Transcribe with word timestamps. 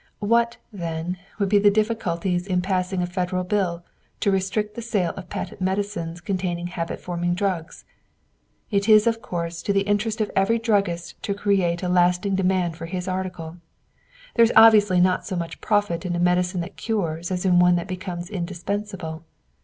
What, 0.17 0.57
then, 0.73 1.19
would 1.37 1.47
be 1.49 1.59
the 1.59 1.69
difficulties 1.69 2.47
in 2.47 2.63
passing 2.63 3.03
a 3.03 3.05
Federal 3.05 3.43
bill 3.43 3.83
to 4.21 4.31
restrict 4.31 4.73
the 4.73 4.81
sale 4.81 5.11
of 5.11 5.29
patent 5.29 5.61
medicines 5.61 6.21
containing 6.21 6.65
habit 6.65 6.99
forming 6.99 7.35
drugs? 7.35 7.85
It 8.71 8.89
is 8.89 9.05
of 9.05 9.21
course 9.21 9.61
to 9.61 9.71
the 9.71 9.81
interest 9.81 10.19
of 10.19 10.31
every 10.35 10.57
druggist 10.57 11.21
to 11.21 11.35
create 11.35 11.83
a 11.83 11.87
lasting 11.87 12.33
demand 12.33 12.77
for 12.77 12.87
his 12.87 13.07
article. 13.07 13.57
There 14.33 14.43
is 14.43 14.51
obviously 14.55 14.99
not 14.99 15.27
so 15.27 15.35
much 15.35 15.61
profit 15.61 16.03
in 16.03 16.15
a 16.15 16.19
medicine 16.19 16.61
that 16.61 16.77
cures 16.77 17.29
as 17.29 17.45
in 17.45 17.59
one 17.59 17.75
that 17.75 17.87
becomes 17.87 18.27
indispensable. 18.27 19.23